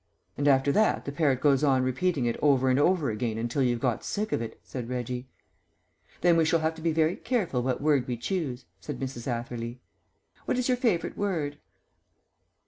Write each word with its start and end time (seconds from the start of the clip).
"And 0.35 0.47
after 0.47 0.71
that 0.71 1.05
the 1.05 1.11
parrot 1.11 1.41
goes 1.41 1.63
on 1.63 1.83
repeating 1.83 2.25
it 2.25 2.35
over 2.41 2.71
and 2.71 2.79
over 2.79 3.11
again 3.11 3.37
until 3.37 3.61
you've 3.61 3.79
got 3.79 4.03
sick 4.03 4.31
of 4.31 4.41
it," 4.41 4.59
said 4.63 4.89
Reggie. 4.89 5.27
"Then 6.21 6.37
we 6.37 6.43
shall 6.43 6.61
have 6.61 6.73
to 6.73 6.81
be 6.81 6.91
very 6.91 7.15
careful 7.15 7.61
what 7.61 7.81
word 7.83 8.07
we 8.07 8.17
choose," 8.17 8.65
said 8.79 8.99
Mrs. 8.99 9.27
Atherley. 9.27 9.79
"What 10.45 10.57
is 10.57 10.67
your 10.67 10.77
favourite 10.77 11.17
word?" 11.17 11.59